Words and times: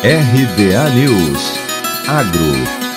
RBA 0.00 0.90
News 0.90 1.58
Agro 2.06 2.88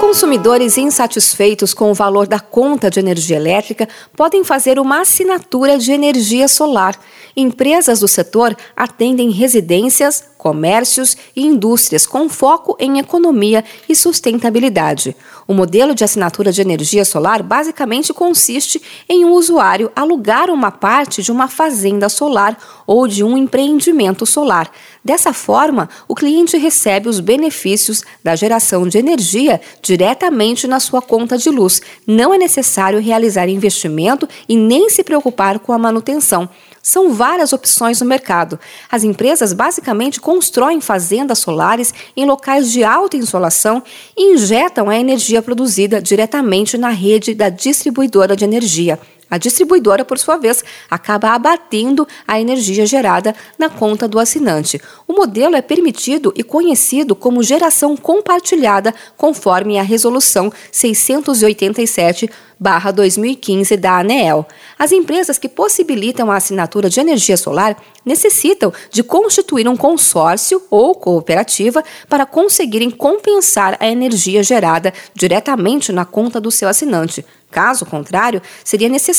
Consumidores 0.00 0.78
insatisfeitos 0.78 1.74
com 1.74 1.90
o 1.90 1.94
valor 1.94 2.26
da 2.26 2.40
conta 2.40 2.88
de 2.88 2.98
energia 2.98 3.36
elétrica 3.36 3.86
podem 4.16 4.42
fazer 4.42 4.78
uma 4.78 5.02
assinatura 5.02 5.76
de 5.76 5.92
energia 5.92 6.48
solar. 6.48 6.98
Empresas 7.36 8.00
do 8.00 8.08
setor 8.08 8.56
atendem 8.74 9.30
residências, 9.30 10.24
comércios 10.46 11.16
e 11.34 11.44
indústrias 11.44 12.06
com 12.06 12.28
foco 12.28 12.76
em 12.78 13.00
economia 13.00 13.64
e 13.88 13.96
sustentabilidade. 13.96 15.16
O 15.44 15.52
modelo 15.52 15.92
de 15.92 16.04
assinatura 16.04 16.52
de 16.52 16.60
energia 16.60 17.04
solar 17.04 17.42
basicamente 17.42 18.14
consiste 18.14 18.80
em 19.08 19.24
um 19.24 19.32
usuário 19.32 19.90
alugar 19.96 20.48
uma 20.48 20.70
parte 20.70 21.20
de 21.20 21.32
uma 21.32 21.48
fazenda 21.48 22.08
solar 22.08 22.56
ou 22.86 23.08
de 23.08 23.24
um 23.24 23.36
empreendimento 23.36 24.24
solar. 24.24 24.70
Dessa 25.04 25.32
forma, 25.32 25.88
o 26.06 26.14
cliente 26.14 26.56
recebe 26.56 27.08
os 27.08 27.18
benefícios 27.18 28.04
da 28.22 28.36
geração 28.36 28.86
de 28.86 28.98
energia 28.98 29.60
diretamente 29.82 30.68
na 30.68 30.78
sua 30.78 31.02
conta 31.02 31.36
de 31.36 31.50
luz. 31.50 31.82
Não 32.06 32.32
é 32.32 32.38
necessário 32.38 33.00
realizar 33.00 33.48
investimento 33.48 34.28
e 34.48 34.56
nem 34.56 34.88
se 34.90 35.02
preocupar 35.02 35.58
com 35.58 35.72
a 35.72 35.78
manutenção. 35.78 36.48
São 36.86 37.12
várias 37.12 37.52
opções 37.52 38.00
no 38.00 38.06
mercado. 38.06 38.60
As 38.88 39.02
empresas 39.02 39.52
basicamente 39.52 40.20
constroem 40.20 40.80
fazendas 40.80 41.40
solares 41.40 41.92
em 42.16 42.24
locais 42.24 42.70
de 42.70 42.84
alta 42.84 43.16
insolação 43.16 43.82
e 44.16 44.34
injetam 44.34 44.88
a 44.88 44.96
energia 44.96 45.42
produzida 45.42 46.00
diretamente 46.00 46.78
na 46.78 46.90
rede 46.90 47.34
da 47.34 47.48
distribuidora 47.48 48.36
de 48.36 48.44
energia. 48.44 49.00
A 49.28 49.38
distribuidora, 49.38 50.04
por 50.04 50.18
sua 50.18 50.36
vez, 50.36 50.62
acaba 50.88 51.30
abatendo 51.30 52.06
a 52.26 52.40
energia 52.40 52.86
gerada 52.86 53.34
na 53.58 53.68
conta 53.68 54.06
do 54.06 54.18
assinante. 54.18 54.80
O 55.06 55.12
modelo 55.12 55.56
é 55.56 55.62
permitido 55.62 56.32
e 56.36 56.44
conhecido 56.44 57.16
como 57.16 57.42
geração 57.42 57.96
compartilhada, 57.96 58.94
conforme 59.16 59.78
a 59.78 59.82
Resolução 59.82 60.52
687 60.70 62.30
2015 62.58 63.76
da 63.76 63.98
ANEEL. 63.98 64.46
As 64.78 64.92
empresas 64.92 65.38
que 65.38 65.48
possibilitam 65.48 66.30
a 66.30 66.36
assinatura 66.36 66.88
de 66.88 67.00
energia 67.00 67.36
solar 67.36 67.76
necessitam 68.04 68.72
de 68.90 69.02
constituir 69.02 69.68
um 69.68 69.76
consórcio 69.76 70.62
ou 70.70 70.94
cooperativa 70.94 71.84
para 72.08 72.24
conseguirem 72.24 72.90
compensar 72.90 73.76
a 73.78 73.86
energia 73.86 74.42
gerada 74.42 74.92
diretamente 75.14 75.92
na 75.92 76.04
conta 76.04 76.40
do 76.40 76.50
seu 76.50 76.68
assinante. 76.68 77.24
Caso 77.50 77.86
contrário, 77.86 78.42
seria 78.64 78.88
necessário 78.88 79.15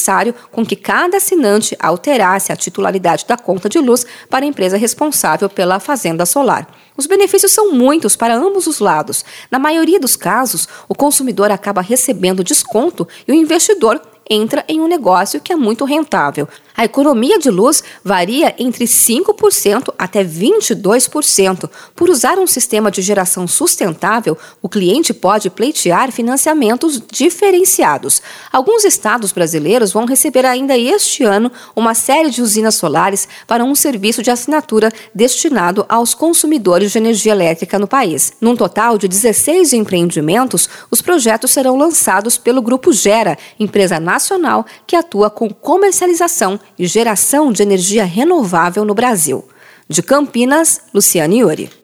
com 0.52 0.66
que 0.66 0.76
cada 0.76 1.18
assinante 1.18 1.76
alterasse 1.80 2.52
a 2.52 2.56
titularidade 2.56 3.26
da 3.28 3.38
conta 3.38 3.68
de 3.68 3.80
luz 3.80 4.06
para 4.30 4.46
a 4.46 4.48
empresa 4.48 4.78
responsável 4.78 5.50
pela 5.50 5.80
fazenda 5.80 6.26
solar. 6.26 6.68
Os 6.96 7.06
benefícios 7.06 7.52
são 7.52 7.72
muitos 7.72 8.16
para 8.16 8.36
ambos 8.36 8.66
os 8.68 8.80
lados. 8.80 9.24
Na 9.52 9.60
maioria 9.60 10.00
dos 10.00 10.16
casos, 10.16 10.68
o 10.88 10.96
consumidor 10.96 11.52
acaba 11.52 11.82
recebendo 11.82 12.44
desconto 12.44 13.08
e 13.28 13.32
o 13.32 13.36
investidor 13.36 14.02
entra 14.30 14.64
em 14.68 14.80
um 14.80 14.88
negócio 14.88 15.42
que 15.42 15.54
é 15.54 15.56
muito 15.56 15.86
rentável. 15.86 16.48
A 16.78 16.86
economia 16.86 17.40
de 17.40 17.50
luz 17.50 17.84
varia 18.04 18.54
entre 18.60 18.86
5% 18.86 19.92
até 19.98 20.24
22%. 20.24 21.68
Por 21.96 22.08
usar 22.08 22.38
um 22.38 22.46
sistema 22.46 22.92
de 22.92 23.02
geração 23.02 23.48
sustentável, 23.48 24.38
o 24.62 24.70
cliente 24.70 25.12
pode 25.12 25.50
pleitear 25.50 26.12
financiamentos 26.12 27.02
diferenciados. 27.12 28.22
Alguns 28.52 28.84
estados 28.84 29.32
brasileiros 29.32 29.92
vão 29.92 30.06
receber 30.06 30.46
ainda 30.46 30.78
este 30.78 31.24
ano 31.24 31.52
uma 31.76 31.96
série 31.96 32.30
de 32.30 32.44
usinas 32.44 32.76
solares 32.76 33.28
para 33.48 33.66
um 33.66 33.74
serviço 33.74 34.22
de 34.22 34.30
assinatura 34.30 34.92
destinado 35.16 35.84
aos 35.90 36.14
consumidores 36.14 36.92
de 36.92 37.00
energia 37.00 37.32
elétrica 37.32 37.80
no 37.80 37.88
país. 37.88 38.34
Num 38.40 38.56
total 38.56 39.00
de 39.00 39.08
16 39.08 39.74
empreendimentos, 39.74 40.70
os 40.92 41.02
projetos 41.02 41.50
serão 41.50 41.76
lançados 41.76 42.38
pelo 42.38 42.62
Grupo 42.62 42.94
Gera, 42.94 43.36
empresa 43.60 44.00
nacional 44.18 44.66
que 44.88 44.96
atua 44.96 45.30
com 45.30 45.50
comercialização 45.50 46.60
e 46.78 46.88
geração 46.88 47.52
de 47.52 47.62
energia 47.62 48.04
renovável 48.04 48.84
no 48.84 48.96
Brasil. 48.96 49.48
De 49.88 50.02
Campinas, 50.02 50.82
Luciane 50.94 51.40
Iori. 51.40 51.78